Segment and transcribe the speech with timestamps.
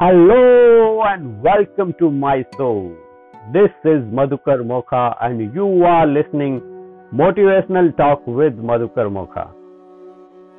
[0.00, 2.96] Hello and welcome to my show.
[3.52, 6.60] This is Madhukar Mokha and you are listening
[7.12, 9.44] Motivational Talk with Madhukar Mokha.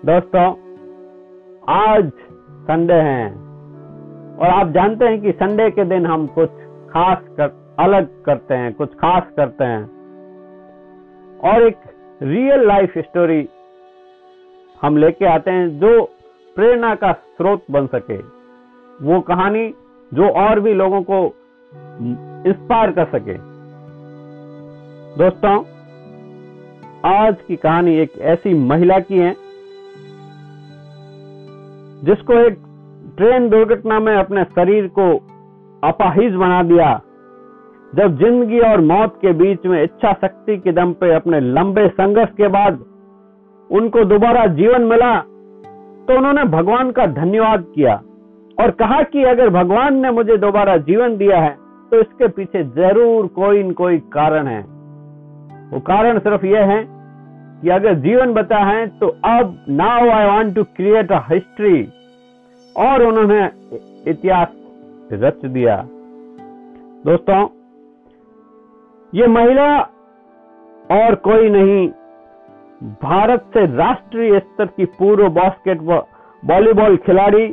[0.04, 0.44] दोस्तों
[1.76, 2.10] आज
[2.68, 3.24] Sunday है
[4.40, 6.58] और आप जानते हैं कि संडे के दिन हम कुछ
[6.90, 7.54] खास कर
[7.84, 9.84] अलग करते हैं कुछ खास करते हैं
[11.44, 11.88] और एक
[12.24, 13.40] रियल लाइफ स्टोरी
[14.82, 15.94] हम लेके आते हैं जो
[16.56, 18.20] प्रेरणा का स्रोत बन सके
[19.00, 19.68] वो कहानी
[20.12, 21.18] जो और भी लोगों को
[22.46, 23.34] इंस्पायर कर सके।
[25.18, 25.54] दोस्तों,
[27.08, 29.34] आज की कहानी एक ऐसी महिला की है,
[32.04, 32.58] जिसको एक
[33.18, 35.08] ट्रेन दुर्घटना में अपने शरीर को
[35.84, 36.92] अपाहिज बना दिया।
[37.94, 42.30] जब ज़िंदगी और मौत के बीच में इच्छा शक्ति के दम पे अपने लंबे संघर्ष
[42.38, 42.84] के बाद
[43.70, 45.16] उनको दोबारा जीवन मिला
[46.06, 47.96] तो उन्होंने भगवान का धन्यवाद किया।
[48.60, 51.56] और कहा कि अगर भगवान ने मुझे दोबारा जीवन दिया है
[51.92, 54.62] तो इसके पीछे ज़रूर कोई न कोई कारण है।
[55.70, 56.84] वो कारण सिर्फ़ यह है
[57.62, 61.82] कि अगर जीवन बचा है तो अब now I want to create a history
[62.76, 63.46] और उन्होंने
[64.08, 64.48] इतिहास
[65.14, 65.76] रच दिया।
[67.06, 67.40] दोस्तों,
[69.14, 69.70] ये महिला
[70.90, 71.88] और कोई नहीं,
[73.02, 75.82] भारत से राष्ट्रीय स्तर की पूर्व बास्केट
[76.44, 77.48] वॉलीबॉल खिलाड़ी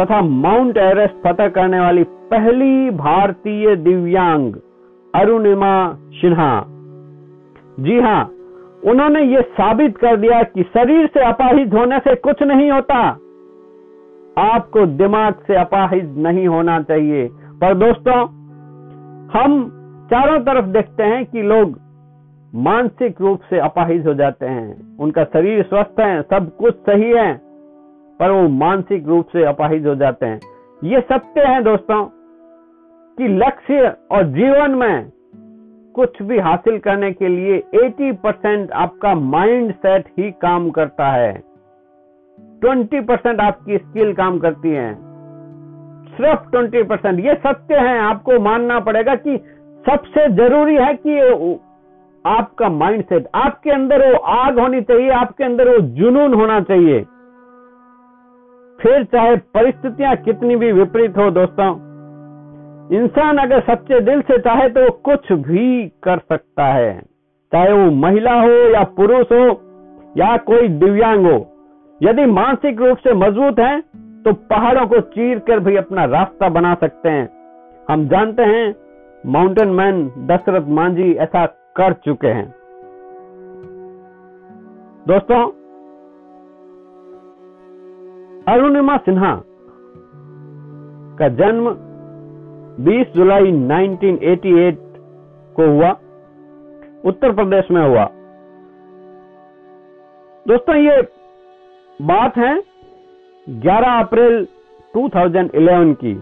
[0.00, 4.54] तथा माउंट एवरेस्ट फतह करने वाली पहली भारतीय दिव्यांग
[5.14, 6.64] अरुणिमा सिन्हा।
[7.80, 8.24] जी हाँ
[8.84, 13.18] उन्होंने ये साबित कर दिया कि शरीर से अपाहिज होने से कुछ नहीं होता।
[14.38, 18.26] आपको दिमाग से अपाहिज नहीं होना चाहिए। पर दोस्तों,
[19.36, 19.70] हम
[20.10, 21.80] चारों तरफ़ देखते हैं कि लोग
[22.54, 27.43] मानसिक रूप से अपाहिज हो जाते हैं। उनका शरीर स्वस्थ है, सब कुछ सही है।
[28.20, 30.40] पर वो मानसिक रूप से अपाहिज हो जाते हैं।
[30.84, 32.04] ये सत्य है दोस्तों
[33.18, 35.10] कि लक्ष्य और जीवन में
[35.94, 41.32] कुछ भी हासिल करने के लिए 80 परसेंट आपका माइंड सेट ही काम करता है।
[42.62, 44.94] 20 परसेंट आपकी स्किल काम करती है।
[46.16, 49.36] सिर्फ़ 20 परसेंट। ये सत्य है, आपको मानना पड़ेगा कि
[49.86, 51.18] सबसे ज़रूरी है कि
[52.24, 57.04] आपका माइंड सेट, आपके अंदर वो आग होनी चाहिए, आपके अंदर वो जुनून होना चाहिए।
[58.84, 61.68] फिर चाहे परिस्थितियाँ कितनी भी विपरीत हो दोस्तों,
[62.92, 67.00] इंसान अगर सच्चे दिल से चाहे तो वो कुछ भी कर सकता है।
[67.52, 69.46] चाहे वो महिला हो या पुरुष हो
[70.16, 71.38] या कोई दिव्यांग हो,
[72.00, 73.80] यदि मानसिक रूप से मज़बूत है
[74.24, 77.28] तो पहाड़ों को चीर कर भी अपना रास्ता बना सकते हैं।
[77.88, 78.74] हम जानते हैं
[79.24, 81.46] माउंटेन मैन दशरथ मांझी ऐसा
[81.76, 82.48] कर चुके हैं।
[85.06, 85.44] दोस्तों
[88.48, 89.42] अरुणिमा सिन्हा
[91.18, 91.68] का जन्म
[92.84, 94.74] 20 जुलाई 1988
[95.56, 95.90] को हुआ,
[97.04, 98.04] उत्तर प्रदेश में हुआ।
[100.48, 101.02] दोस्तों, ये
[102.02, 102.62] बात है
[103.48, 104.46] 11 अप्रैल
[104.94, 106.14] 2011 की,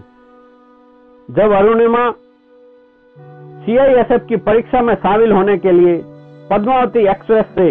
[1.29, 2.11] जब अरुणिमा
[3.65, 6.01] सीआईएसएफ की परीक्षा में शामिल होने के लिए
[6.51, 7.69] पद्मावती एक्सप्रेस से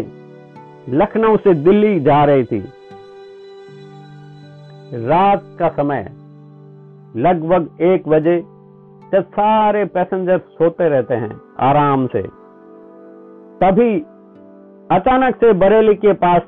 [0.89, 2.82] लखनऊ से दिल्ली जा रही थी।
[4.93, 6.03] रात का समय
[7.17, 8.37] लगभग एक बजे
[9.13, 12.23] जब सारे पैसेंजर सोते रहते हैं आराम से,
[13.61, 13.95] तभी
[14.91, 16.43] अचानक से बरेली के पास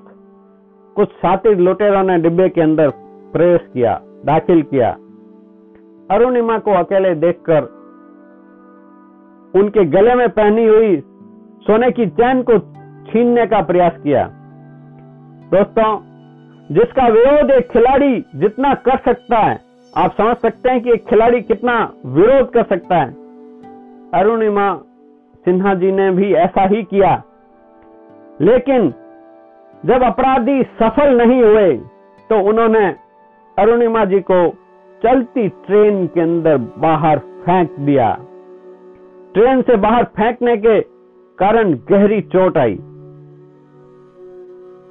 [0.96, 2.90] कुछ साथी लुटेरों ने डिब्बे के अंदर
[3.32, 4.90] प्रवेश किया, दाखिल किया।
[6.10, 7.62] अरुणिमा को अकेले देखकर
[9.54, 10.96] उनके गले में पहनी हुई
[11.66, 12.58] सोने की चैन को
[13.08, 14.30] छीनने का प्रयास किया।
[15.52, 16.13] दोस्तों
[16.72, 19.58] जिसका विरोध एक खिलाड़ी जितना कर सकता है।
[19.96, 23.08] आप समझ सकते हैं कि एक खिलाड़ी कितना विरोध कर सकता है।
[24.14, 24.76] अरुणिमा
[25.44, 27.22] सिन्हा जी ने भी ऐसा ही किया।
[28.40, 28.92] लेकिन
[29.86, 31.72] जब अपराधी सफल नहीं हुए
[32.30, 32.86] तो उन्होंने
[33.58, 34.48] अरुणिमा जी को
[35.02, 38.16] चलती ट्रेन के अंदर बाहर फेंक दिया।
[39.34, 40.80] ट्रेन से बाहर फेंकने के
[41.38, 42.78] कारण गहरी चोट आई।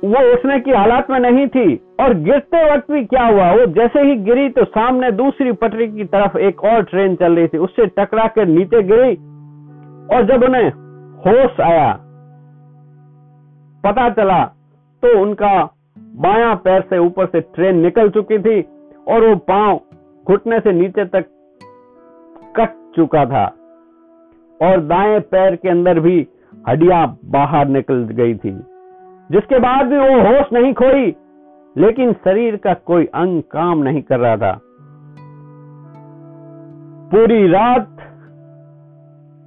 [0.03, 3.51] वो उठने की हालात में नहीं थी और गिरते वक्त भी क्या हुआ?
[3.51, 7.47] वो जैसे ही गिरी तो सामने दूसरी पटरी की तरफ़ एक और ट्रेन चल रही
[7.47, 9.13] थी। उससे टकरा कर नीचे गिरी
[10.09, 10.69] और जब उन्हें
[11.25, 11.93] होश आया,
[13.83, 14.43] पता चला
[15.03, 15.53] तो उनका
[16.17, 18.59] बाया पैर से ऊपर से ट्रेन निकल चुकी थी
[19.07, 19.79] और वो पाँव
[20.27, 21.25] घुटने से नीचे तक
[22.57, 23.45] कट चुका था
[24.59, 26.27] और दाएँ पैर के अंदर भी
[26.67, 28.51] हड्डियाँ बाहर निकल गई थी।
[29.33, 31.05] जिसके बाद भी वो होश नहीं खोई,
[31.75, 34.59] लेकिन शरीर का कोई अंग काम नहीं कर रहा था।
[37.11, 37.89] पूरी रात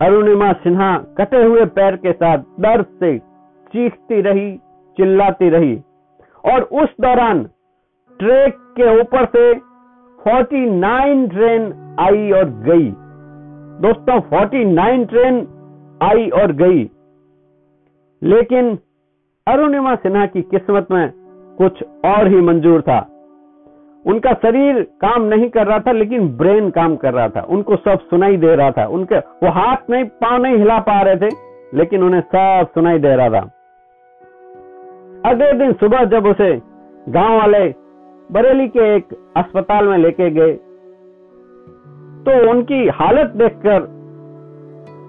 [0.01, 3.19] अरुणिमा सिन्हा कटे हुए पैर के साथ दर्द से
[3.73, 4.51] चीखती रही,
[4.97, 5.77] चिल्लाती रही,
[6.45, 7.43] और उस दौरान
[8.21, 9.45] ट्रैक के ऊपर से
[10.19, 12.91] 49 ट्रेन आई और गई।
[13.81, 15.41] दोस्तों 49 ट्रेन
[16.03, 16.83] आई और गई,
[18.23, 18.75] लेकिन
[19.47, 21.13] अरुणिमा सिन्हा की किस्मत में
[21.59, 22.99] कुछ और ही मंजूर था।
[24.07, 27.99] उनका शरीर काम नहीं कर रहा था, लेकिन ब्रेन काम कर रहा था। उनको सब
[28.01, 31.29] सुनाई दे रहा था। उनके, वो हाथ नहीं, पाँव नहीं हिला पा रहे थे,
[31.75, 33.51] लेकिन उन्हें सब सुनाई दे रहा था।
[35.31, 36.63] अगले दिन सुबह जब उसे
[37.09, 37.75] गाँव वाले
[38.33, 40.53] बरेली के एक अस्पताल में लेके गए
[42.27, 43.87] तो उनकी हालत देखकर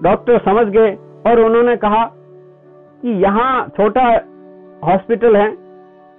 [0.03, 0.91] डॉक्टर समझ गए
[1.27, 2.03] और उन्होंने कहा
[3.03, 4.03] कि यहाँ छोटा
[4.83, 5.49] हॉस्पिटल है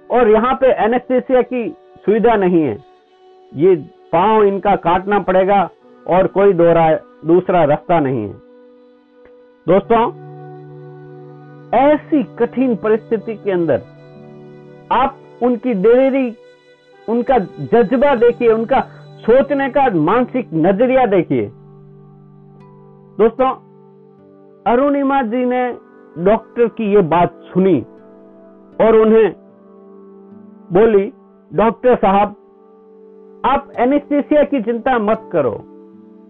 [0.09, 1.67] और यहाँ पे एनेस्थेसिया की
[2.05, 2.77] सुविधा नहीं है।
[3.51, 3.75] ये
[4.11, 5.69] पाँव इनका काटना पड़ेगा
[6.05, 6.89] और कोई दोरा
[7.25, 8.33] दूसरा रास्ता नहीं है।
[9.67, 10.03] दोस्तों,
[11.77, 13.81] ऐसी कठिन परिस्थिति के अंदर
[14.91, 16.35] आप उनकी दिलेरी
[17.07, 18.79] उनका जज्बा देखिए, उनका
[19.19, 21.49] सोचने का मानसिक नज़रिया देखिए।
[23.17, 23.49] दोस्तों,
[24.67, 25.61] अरुणिमा जी ने
[26.19, 27.79] डॉक्टर की ये बात सुनी
[28.79, 29.31] और उन्हें
[30.71, 31.11] बोली,
[31.51, 32.35] डॉक्टर साहब,
[33.45, 35.53] आप एनेस्थेसिया की चिंता मत करो।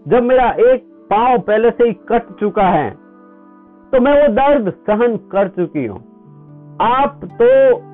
[0.06, 2.90] जब मेरा एक पाँव पहले से ही कट चुका है
[3.94, 6.00] तो मैं वो दर्द सहन कर चुकी हूँ।
[6.84, 7.46] आप तो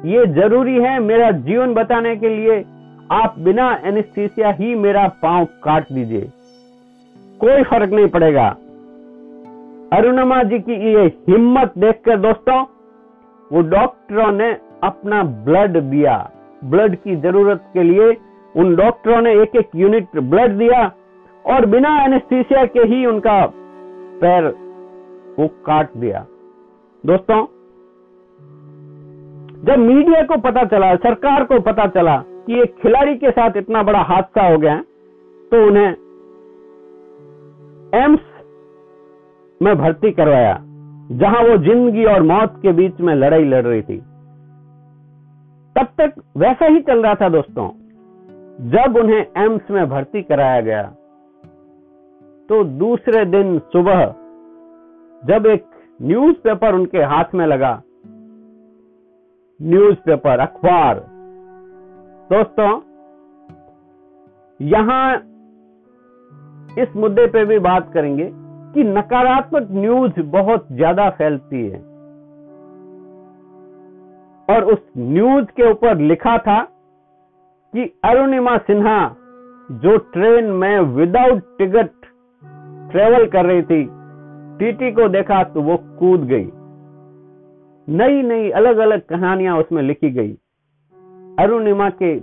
[0.07, 2.63] ये ज़रूरी है मेरा जीवन बचाने के लिए,
[3.13, 6.31] आप बिना एनेस्थीसिया ही मेरा पाँव काट दीजिए।
[7.39, 8.55] कोई फ़र्क नहीं पड़ेगा।
[9.95, 12.61] अरुणमा जी की ये हिम्मत देखकर दोस्तों,
[13.51, 14.51] वो डॉक्टरों ने
[14.83, 16.17] अपना ब्लड दिया।
[16.63, 18.07] ब्लड की ज़रूरत के लिए
[18.55, 20.81] उन डॉक्टरों ने एक एक यूनिट ब्लड दिया
[21.45, 23.39] और बिना एनेस्थीसिया के ही उनका
[24.21, 24.47] पैर
[25.39, 26.25] वो काट दिया।
[27.03, 27.41] दोस्तों,
[29.65, 33.83] जब मीडिया को पता चला, सरकार को पता चला कि एक खिलाड़ी के साथ इतना
[33.83, 34.77] बड़ा हादसा हो गया
[35.51, 35.89] तो उन्हें
[37.95, 38.34] एम्स
[39.61, 40.57] में भर्ती करवाया,
[41.13, 43.97] जहाँ वो ज़िंदगी और मौत के बीच में लड़ाई लड़ रही थी।
[45.75, 47.67] तब तक वैसा ही चल रहा था दोस्तों।
[48.69, 50.83] जब उन्हें एम्स में भर्ती कराया गया
[52.49, 54.05] तो दूसरे दिन सुबह,
[55.23, 55.65] जब एक
[55.99, 57.71] न्यूज़पेपर उनके हाथ में लगा,
[59.59, 60.99] न्यूज़पेपर, अखबार।
[62.29, 62.69] दोस्तों,
[64.59, 65.15] यहाँ
[66.77, 68.29] इस मुद्दे पे भी बात करेंगे।
[68.75, 71.77] कि नकारात्मक न्यूज़ बहुत ज़्यादा फैलती है।
[74.47, 76.59] और उस न्यूज़ के ऊपर लिखा था
[77.73, 78.97] कि अरुणिमा सिन्हा,
[79.71, 81.91] जो ट्रेन में विदाउट टिकट
[82.91, 83.83] ट्रेवल कर रही थी
[84.59, 86.49] टीटी को देखा तो वो कूद गई।
[87.87, 90.31] नई नई अलग अलग कहानियाँ उसमें लिखी गई।
[91.39, 92.15] अरुणिमा के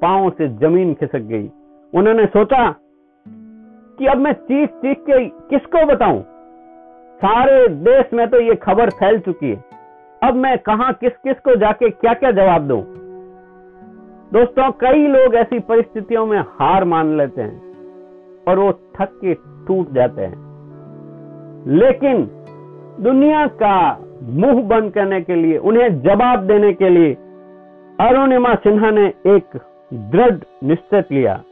[0.00, 1.48] पाँव से ज़मीन खिसक गई।
[1.92, 2.64] उन्होंने सोचा
[3.98, 6.22] कि अब मैं चीख चीख के किसको बताऊँ?
[7.16, 9.64] सारे देश में तो ये खबर फैल चुकी है।
[10.22, 12.76] अब मैं कहा, किस किस को जाके क्या क्या जवाब दू?
[14.32, 17.62] दोस्तों, कई लोग ऐसी परिस्थितियों में हार मान लेते हैं
[18.48, 20.46] और वो थक के टूट जाते हैं।
[21.66, 22.30] लेकिन
[23.00, 27.14] दुनिया का मुँह बंद करने के लिए, उन्हें जवाब देने के लिए
[28.00, 29.58] अरुणिमा सिन्हा ने एक
[29.94, 31.42] दृढ़ निश्चय लिया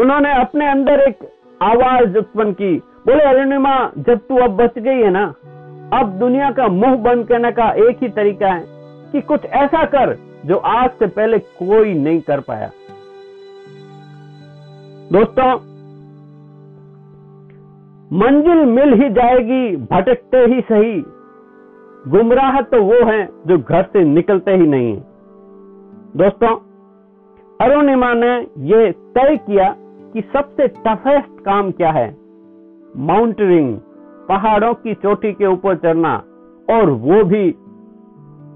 [0.00, 1.28] उन्होंने अपने अंदर एक
[1.60, 2.76] आवाज़ उत्पन्न की।
[3.06, 5.24] बोले, अरुणिमा, जब तू अब बच गई है ना,
[5.92, 8.64] अब दुनिया का मुँह बंद करने का एक ही तरीका है
[9.12, 10.16] कि कुछ ऐसा कर
[10.46, 12.70] जो आज से पहले कोई नहीं कर पाया।
[15.12, 15.52] दोस्तों,
[18.12, 21.02] मंजिल मिल ही जाएगी, भटकते ही सही।
[22.08, 24.96] गुमराह तो वो है जो घर से निकलते ही नहीं
[26.16, 26.56] दोस्तों,
[27.60, 28.32] अरुणिमा ने
[28.68, 29.74] यह तय किया
[30.12, 32.08] कि सबसे टफेस्ट काम क्या है?
[32.96, 33.78] माउंटेनिंग
[34.28, 36.16] पहाड़ों की चोटी के ऊपर चढ़ना,
[36.70, 37.48] और वो भी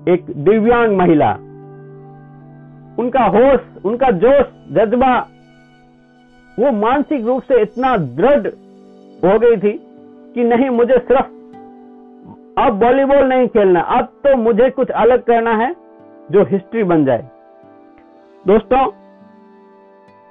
[0.08, 1.32] एक दिव्यांग महिला।
[2.98, 5.14] उनका होश, उनका जोश, जज्बा,
[6.58, 8.46] वो मानसिक रूप से इतना दृढ़
[9.24, 9.72] हो गई थी
[10.34, 11.32] कि नहीं, मुझे सिर्फ़
[12.60, 15.74] अब वॉलीबॉल नहीं खेलना, अब तो मुझे कुछ अलग करना है
[16.30, 17.28] जो हिस्ट्री बन जाए।
[18.46, 18.86] दोस्तों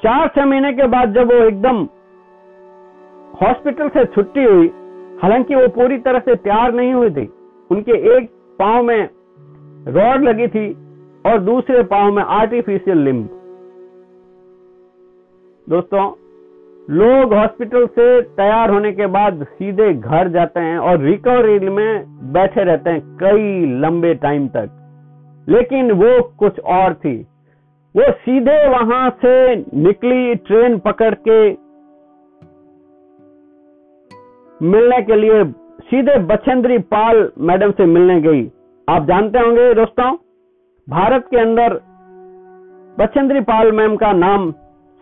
[0.04, 1.78] चार छह महीने के बाद जब वो एकदम
[3.42, 4.68] हॉस्पिटल से छुट्टी हुई,
[5.22, 7.30] हालाँकि वो पूरी तरह से तैयार नहीं हुई थी,
[7.72, 8.30] उनके एक
[8.60, 9.10] पाँव में
[9.88, 10.74] रॉड लगी थी
[11.26, 13.30] और दूसरे पाँव में आर्टिफिशियल लिम्ब।
[15.70, 16.12] दोस्तों,
[16.90, 22.64] लोग हॉस्पिटल से तैयार होने के बाद सीधे घर जाते हैं और रिकवरी में बैठे
[22.64, 24.70] रहते हैं कई लंबे टाइम तक।
[25.50, 27.28] लेकिन वो कुछ और थी।
[27.96, 29.34] वो सीधे वहाँ से
[29.78, 31.38] निकली ट्रेन पकड़ के
[34.62, 35.44] मिलने के लिए
[35.82, 38.46] सीधे बछेंद्री पाल मैडम से मिलने गई।
[38.88, 40.12] आप जानते होंगे दोस्तों,
[40.88, 41.74] भारत के अंदर
[42.98, 44.52] बछेंद्री पाल मैम का नाम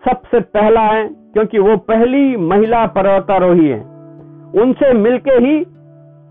[0.03, 3.79] सबसे पहला है, क्योंकि वो पहली महिला पर्वतारोही है।
[4.61, 5.59] उनसे मिलके ही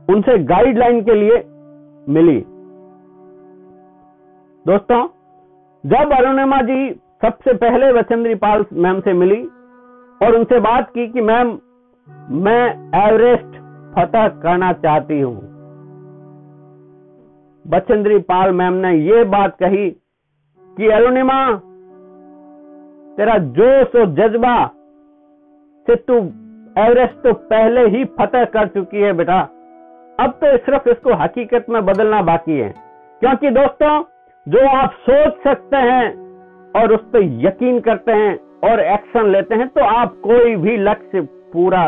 [0.09, 1.43] उनसे गाइडलाइन के लिए
[2.09, 2.38] मिली।
[4.67, 5.02] दोस्तों
[5.87, 6.91] जब अरुणिमा जी
[7.23, 9.43] सबसे पहले बचेंद्री पाल मैम से मिली
[10.23, 11.59] और उनसे बात की कि मैम,
[12.31, 13.57] मैं एवरेस्ट
[13.95, 15.37] फतह करना चाहती हूँ।
[17.67, 19.91] बचेंद्री पाल मैम ने यह बात कही
[20.77, 21.57] कि अरुणिमा,
[23.17, 24.67] तेरा जोश और जज्बा
[25.87, 26.15] से तू
[26.79, 29.41] एवरेस्ट तो पहले ही फतेह कर चुकी है बेटा।
[30.21, 32.75] अब तो सिर्फ़ इसको हकीकत में बदलना बाकी है।
[33.21, 34.03] क्योंकि दोस्तों
[34.50, 36.07] जो आप सोच सकते हैं
[36.73, 41.21] और उस पर यकीन करते हैं और एक्शन लेते हैं तो आप कोई भी लक्ष्य
[41.52, 41.85] पूरा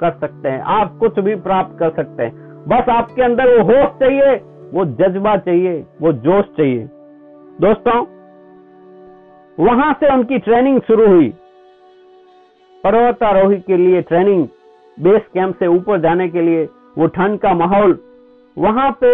[0.00, 3.98] कर सकते हैं। आप कुछ भी प्राप्त कर सकते हैं। बस आपके अंदर वो होश
[4.00, 4.34] चाहिए,
[4.74, 6.86] वो जज्बा चाहिए, वो जोश चाहिए।
[7.60, 8.04] दोस्तों,
[9.58, 11.28] वहाँ से उनकी ट्रेनिंग शुरू हुई।
[12.84, 14.46] पर्वतारोही के लिए ट्रेनिंग
[14.98, 16.64] बेस कैंप से ऊपर जाने के लिए
[16.98, 17.98] वो ठंड का माहौल।
[18.56, 19.12] वहाँ पे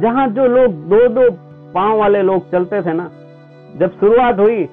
[0.00, 1.28] जहाँ जो लोग दो दो
[1.74, 3.10] पाँव वाले लोग चलते थे ना,
[3.76, 4.64] जब शुरुआत हुई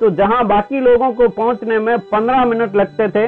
[0.00, 3.26] तो जहाँ बाकी लोगों को पहुँचने में पंद्रह मिनट लगते थे,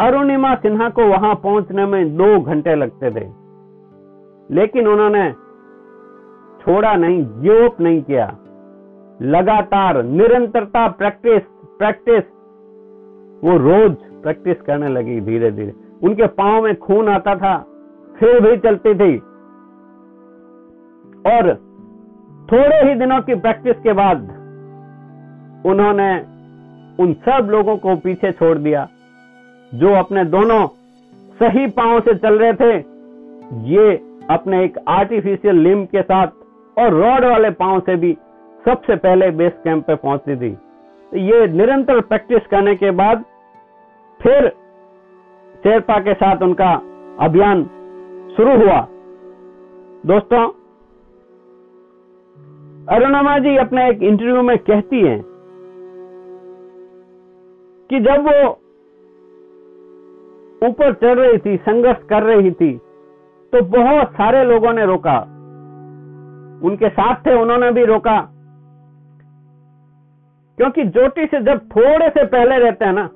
[0.00, 3.24] अरुणिमा सिन्हा को वहाँ पहुँचने में दो घंटे लगते थे।
[4.50, 5.30] लेकिन उन्होंने
[6.62, 8.26] छोड़ा नहीं गिव नहीं किया।
[9.20, 11.42] लगातार निरंतरता प्रैक्टिस
[11.78, 12.24] प्रैक्टिस,
[13.42, 17.56] वो रोज प्रैक्टिस करने लगी धीरे धीरे उनके पाँव में खून आता था,
[18.14, 19.16] फिर भी चलती थी।
[21.28, 21.52] और
[22.52, 24.22] थोड़े ही दिनों की प्रैक्टिस के बाद
[25.66, 26.08] उन्होंने
[26.98, 28.86] उन सब लोगों को पीछे छोड़ दिया,
[29.72, 30.66] जो अपने दोनों
[31.40, 32.74] सही पाँव से चल रहे थे।
[33.70, 33.94] ये
[34.30, 36.26] अपने एक आर्टिफिशियल लिम के साथ
[36.76, 38.12] और रॉड वाले पाँव से भी
[38.64, 40.54] सबसे पहले बेस कैंप पे पहुँचती थी।
[41.12, 43.24] तो ये निरंतर प्रैक्टिस करने के बाद
[44.20, 44.48] फिर
[45.64, 46.72] शेरपा के साथ उनका
[47.20, 47.64] अभियान
[48.36, 48.80] शुरू हुआ।
[50.06, 50.48] दोस्तों
[52.92, 55.24] अरुणमा जी अपने एक इंटरव्यू में कहती हैं
[57.90, 58.50] कि जब वो
[60.68, 62.80] ऊपर चढ़ रही थी, संघर्ष कर रही थी
[63.52, 65.18] तो बहुत सारे लोगों ने रोका।
[66.64, 68.20] उनके साथ थे, उन्होंने भी रोका।
[70.56, 73.10] क्योंकि ज्योति से जब थोड़े से पहले रहते हैं ना,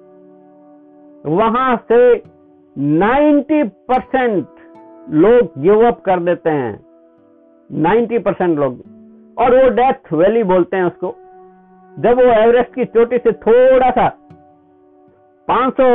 [1.26, 2.22] वहाँ से
[2.78, 4.46] 90 परसेंट
[5.10, 6.86] लोग गिव अप कर देते हैं।
[7.72, 8.95] 90 परसेंट लोग।
[9.38, 11.14] और वो डेथ वैली बोलते हैं उसको।
[11.98, 14.08] जब वो एवरेस्ट की चोटी से थोड़ा सा
[15.48, 15.88] 500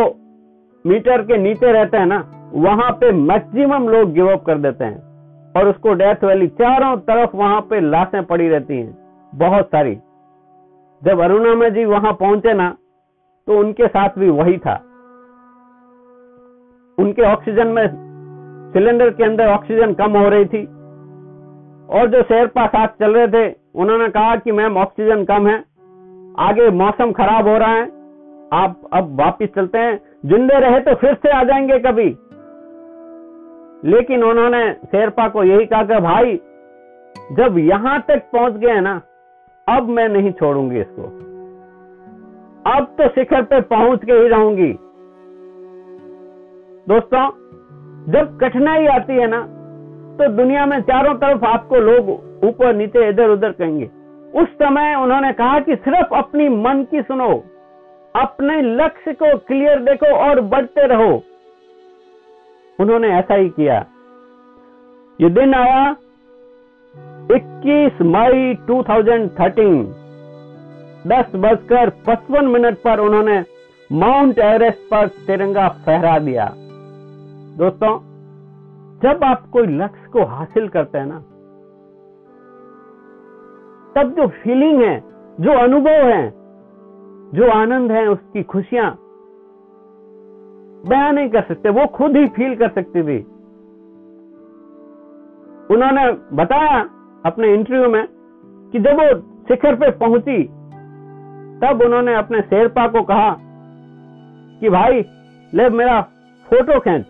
[0.86, 5.00] मीटर के नीचे रहते हैं ना, वहाँ पे मैक्सिमम लोग गिव अप कर देते हैं।
[5.53, 8.98] और उसको डेथ वैली चारों तरफ़ वहाँ पे लाशें पड़ी रहती हैं,
[9.33, 9.95] बहुत सारी।
[11.01, 12.69] जब अरुणामा जी वहाँ पहुँचे ना
[13.48, 14.75] तो उनके साथ भी वही था।
[16.98, 17.88] उनके ऑक्सीजन में
[18.74, 20.67] सिलेंडर के अंदर ऑक्सीजन कम हो रही थी।
[21.91, 25.60] और जो शेरपा साथ चल रहे थे, उन्होंने कहा कि मैम ऑक्सीजन कम है।
[26.39, 27.83] आगे मौसम खराब हो रहा है।
[28.53, 32.17] आप अब वापिस चलते हैं। जिंदे रहे तो फिर से आ जाएँगे कभी।
[33.91, 36.41] लेकिन उन्होंने शेरपा को यही कहा कि, भाई,
[37.31, 39.01] जब यहाँ तक पहुँच गए ना,
[39.69, 41.03] अब मैं नहीं छोड़ूँगी इसको।
[42.71, 44.74] अब तो शिखर पे पहुँच के ही रहूँगी।
[46.88, 47.29] दोस्तों,
[48.12, 49.61] जब कठिनाई आती है ना
[50.12, 52.10] तो दुनिया में चारों तरफ़ आपको लोग
[52.44, 53.89] ऊपर, नीचे, इधर, उधर कहेंगे।
[54.36, 57.44] उस समय उन्होंने कहा कि सिर्फ़ अपनी मन की सुनो,
[58.15, 61.24] अपने लक्ष्य को क्लियर देखो और बढ़ते रहो।
[62.80, 63.86] उन्होंने ऐसा ही किया।
[65.22, 65.96] ये दिन आया
[67.32, 69.84] 21 मई 2013
[71.08, 73.44] दस बजकर पचपन मिनट पर उन्होंने
[73.91, 76.51] माउंट एवरेस्ट पर तिरंगा फहरा दिया।
[77.58, 78.11] दोस्तों
[79.03, 81.20] जब आप कोई लक्ष्य को हासिल करते हैं ना,
[83.96, 85.03] तब जो फीलिंग है,
[85.39, 86.31] जो अनुभव है,
[87.31, 88.98] जो आनंद है, उसकी खुशियाँ
[90.89, 93.27] बयान नहीं कर सकते, वो खुद ही फील कर सकती थी
[95.74, 96.89] उन्होंने बताया
[97.25, 98.08] अपने इंटरव्यू में
[98.72, 100.43] कि जब वो शिखर पे पहुँची,
[101.60, 103.38] तब उन्होंने अपने शेरपा को कहा
[104.60, 105.05] कि, भाई,
[105.53, 106.01] ले मेरा
[106.50, 107.05] फ़ोटो खींच।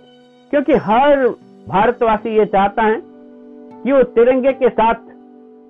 [0.50, 1.36] क्योंकि हर
[1.70, 3.02] भारतवासी ये चाहता है
[3.84, 4.94] कि वो तिरंगे के साथ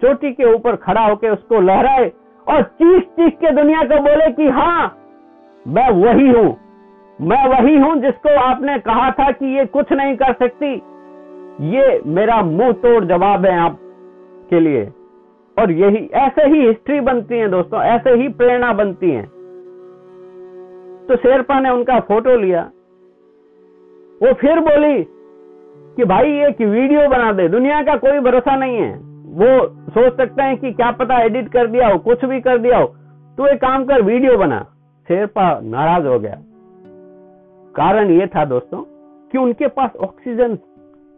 [0.02, 2.12] चोटी के ऊपर खड़ा होकर उसको लहराए
[2.48, 4.98] और चीख चीख के दुनिया को बोले कि हाँ
[5.68, 6.58] मैं वही हूँ।
[7.22, 10.82] मैं वही हूँ जिसको आपने कहा था कि ये कुछ नहीं कर सकती।
[11.62, 13.80] ये मेरा मुँह तोड़ जवाब है आप
[14.50, 14.92] के लिए।
[15.60, 19.24] और यही, ऐसे ही हिस्ट्री बनती है दोस्तों, ऐसे ही प्रेरणा बनती है।
[21.08, 22.62] तो शेरपा ने उनका फ़ोटो लिया।
[24.24, 25.08] वो फिर बोली
[25.98, 28.94] कि भाई एक वीडियो बना दे, दुनिया का कोई भरोसा नहीं है।
[29.32, 32.78] वो सोच सकते हैं कि क्या पता एडिट कर दिया हो, कुछ भी कर दिया
[32.78, 32.86] हो।
[33.38, 34.60] तो एक काम कर, वीडियो बना।
[35.08, 36.38] शेरपा नाराज़ हो गया।
[37.76, 38.78] कारण ये था दोस्तों
[39.32, 40.56] कि उनके पास ऑक्सीजन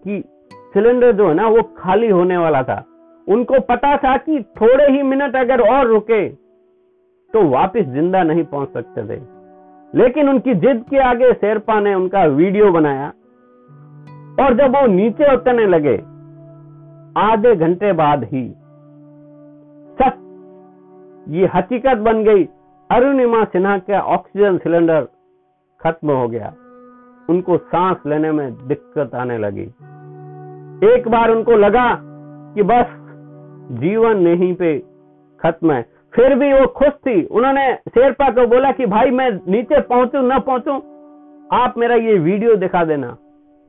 [0.04, 0.24] की
[0.74, 2.84] सिलेंडर जो है ना, वो खाली होने वाला था।
[3.28, 6.30] उनको पता था कि थोड़े ही मिनट अगर और रुके
[7.34, 9.20] तो वापस ज़िंदा नहीं पहुँच सकते थे।
[9.96, 13.12] लेकिन उनकी जिद के आगे शेरपा ने उनका वीडियो बनाया।
[14.42, 15.98] और जब वो नीचे उतरने लगे,
[17.18, 18.56] आधे घंटे बाद ही,
[20.02, 20.14] सच,
[21.30, 22.50] ये हकीकत बन गई,
[22.92, 25.08] अरुणिमा सिन्हा का ऑक्सीजन सिलेंडर
[25.80, 26.54] खत्म हो गया।
[27.30, 29.74] उनको सांस लेने में दिक्कत आने लगी।
[30.94, 32.00] एक बार उनको लगा
[32.56, 32.86] कि बस,
[33.72, 34.84] जीवन यहीं पे
[35.40, 35.86] खत्म है।
[36.16, 40.40] फिर भी वो खुश थी। उन्होंने शेरपा को बोला कि, भाई, मैं नीचे पहुंचू, न
[40.40, 40.72] पहुंचू,
[41.54, 43.18] आप मेरा ये वीडियो दिखा देना।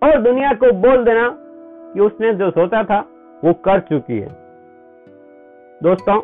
[0.05, 1.29] और दुनिया को बोल देना
[1.95, 3.01] कि उसने जो सोचा था,
[3.45, 4.29] वो कर चुकी है।
[5.83, 6.21] दोस्तों,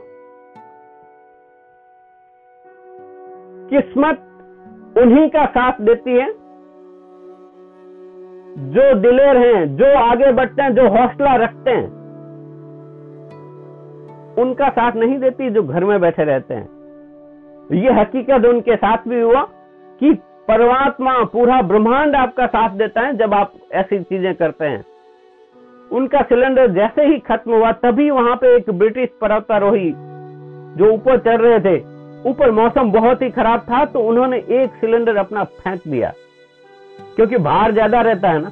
[3.69, 4.27] किस्मत
[4.99, 6.29] उन्हीं का साथ देती है
[8.71, 11.89] जो दिलेर हैं, जो आगे बढ़ते हैं, जो हौसला रखते हैं।
[14.39, 16.69] उनका साथ नहीं देती जो घर में बैठे रहते हैं।
[17.75, 19.43] ये हकीकत उनके साथ भी हुआ
[20.01, 20.13] कि
[20.51, 24.85] परमात्मा, पूरा ब्रह्मांड आपका साथ देता है जब आप ऐसी चीज़ें करते हैं।
[25.91, 29.93] उनका सिलेंडर जैसे ही खत्म हुआ, तभी वहाँ पे एक ब्रिटिश पर्वतारोही
[30.77, 31.77] जो ऊपर चढ़ रहे थे,
[32.25, 36.13] ऊपर मौसम बहुत ही खराब था तो उन्होंने एक सिलेंडर अपना फेंक दिया।
[37.17, 38.51] क्योंकि भार ज़्यादा रहता है ना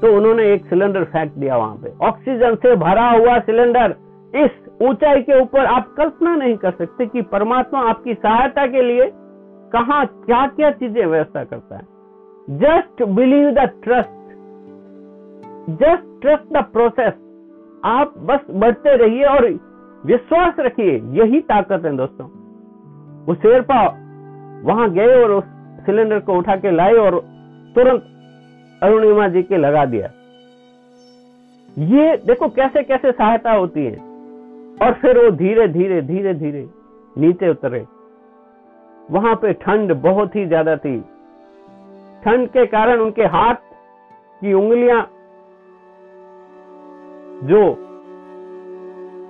[0.00, 3.94] तो उन्होंने एक सिलेंडर फेंक दिया वहाँ पे। ऑक्सीजन से भरा हुआ सिलेंडर,
[4.34, 4.50] इस
[4.82, 9.10] ऊंचाई के ऊपर आप कल्पना नहीं कर सकते कि परमात्मा आपकी सहायता के लिए
[9.72, 11.82] कहा क्या क्या चीज़ें व्यवस्था करता है?
[12.50, 14.16] Just believe the trust
[15.70, 17.14] just trust the process
[17.84, 19.48] आप बस बढ़ते रहिए और
[20.06, 22.26] विश्वास रखिए, यही ताकत है दोस्तों।
[23.26, 23.82] वो शेरपा
[24.64, 25.44] वहाँ गए और उस
[25.86, 27.20] सिलेंडर को उठा के लाए और
[27.74, 28.02] तुरंत
[28.82, 30.10] अरुणिमा जी के लगा दिया।
[31.78, 33.96] ये देखो कैसे कैसे सहायता होती है।
[34.82, 36.68] और फिर वो धीरे धीरे धीरे धीरे
[37.18, 37.84] नीचे उतरे।
[39.08, 40.98] वहाँ पे ठंड बहुत ही ज़्यादा थी।
[42.22, 43.54] ठंड के कारण उनके हाथ
[44.42, 45.00] की उंगलियाँ
[47.44, 47.60] जो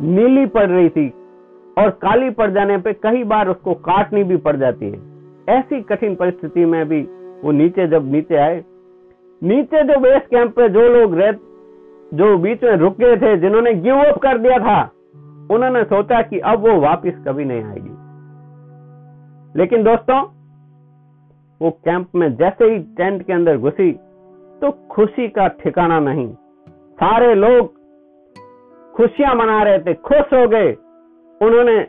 [0.04, 1.08] नीली पड़ रही थी
[1.76, 4.98] और काली पड़ जाने पे कई बार उसको काटनी भी पड़ जाती है।
[5.50, 7.00] ऐसी कठिन परिस्थिति में भी
[7.42, 8.62] वो नीचे जब नीचे आए,
[9.42, 11.32] नीचे जो बेस कैंप पे जो लोग रह,
[12.12, 14.80] जो बीच में रुक गए थे, जिन्होंने गिव अप कर दिया था,
[15.50, 17.96] उन्होंने सोचा कि अब वो वापस कभी नहीं आएगी।
[19.54, 20.20] लेकिन दोस्तों,
[21.60, 23.90] वो कैंप में जैसे ही टेंट के अंदर घुसी
[24.62, 26.28] तो खुशी का ठिकाना नहीं।
[26.98, 27.66] सारे लोग
[28.96, 30.72] खुशियाँ मना रहे थे, खुश हो गए।
[31.40, 31.82] उन्होंने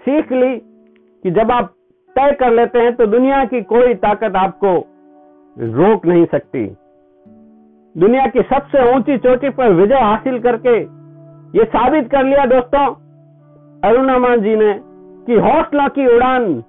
[0.00, 0.56] सीख ली
[1.24, 1.74] कि जब आप
[2.16, 4.76] तय कर लेते हैं तो दुनिया की कोई ताकत आपको
[5.56, 6.64] रोक नहीं सकती।
[7.94, 10.78] दुनिया की सबसे ऊँची चोटी पर विजय हासिल करके
[11.58, 12.86] ये साबित कर लिया दोस्तों
[13.84, 14.72] अरुणामा जी ने
[15.26, 16.62] कि हौसला की उड़ान,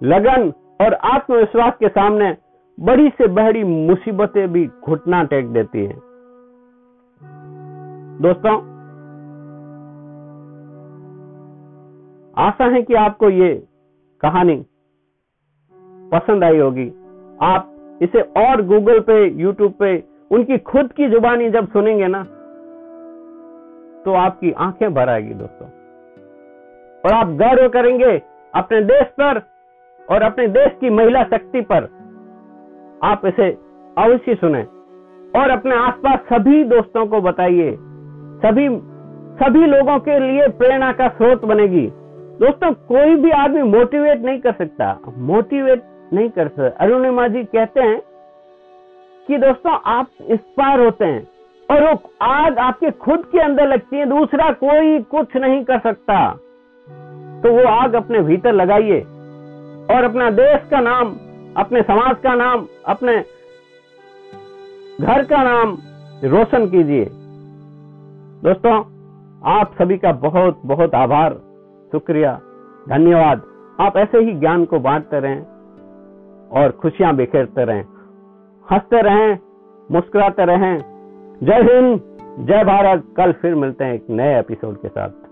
[0.00, 2.36] लगन और आत्मविश्वास के सामने
[2.78, 5.98] बड़ी से बड़ी मुसीबतें भी घुटना टेक देती हैं।
[8.22, 8.56] दोस्तों,
[12.36, 13.52] आशा है कि आपको ये
[14.20, 14.56] कहानी
[16.12, 16.88] पसंद आई होगी।
[17.42, 17.70] आप
[18.02, 19.96] इसे और गूगल पे यूट्यूब पे,
[20.30, 22.22] उनकी खुद की जुबानी जब सुनेंगे ना
[24.04, 25.66] तो आपकी आँखें भर आएगी दोस्तों।
[27.04, 28.22] और आप गर्व करेंगे
[28.54, 29.42] अपने देश पर
[30.10, 31.88] और अपने देश की महिला शक्ति पर।
[33.04, 33.50] आप इसे
[33.98, 34.62] अवश्य सुने
[35.40, 37.76] और अपने आसपास सभी दोस्तों को बताइए।
[38.42, 38.68] सभी
[39.34, 41.86] सभी लोगों के लिए प्रेरणा का स्रोत बनेगी।
[42.40, 47.80] दोस्तों, कोई भी आदमी मोटिवेट नहीं कर सकता। मोटिवेट नहीं कर सकता। अरुणिमा जी कहते
[47.80, 48.00] हैं
[49.28, 51.26] कि दोस्तों, आप इंस्पायर होते हैं
[51.70, 56.38] और वो आग आपके खुद के अंदर लगती है, दूसरा कोई कुछ नहीं कर सकता।
[57.44, 59.00] तो वो आग अपने भीतर लगाइए
[59.90, 61.16] और अपना देश का नाम,
[61.56, 63.24] अपने समाज का नाम, अपने
[65.00, 65.78] घर का नाम
[66.24, 67.04] रोशन कीजिए।
[68.44, 68.80] दोस्तों,
[69.44, 71.34] आप सभी का बहुत बहुत आभार,
[71.92, 72.40] शुक्रिया,
[72.88, 73.42] धन्यवाद।
[73.80, 75.40] आप ऐसे ही ज्ञान को बांटते रहें
[76.52, 77.84] और खुशियाँ बिखेरते रहें।
[78.72, 79.38] हँसते रहें,
[79.92, 80.78] मुस्कुराते रहें।
[81.42, 82.00] जय हिंद,
[82.46, 85.23] जय भारत। कल फिर मिलते हैं एक नए एपिसोड के साथ।